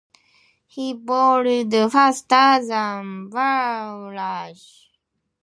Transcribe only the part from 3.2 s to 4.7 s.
Bumrah.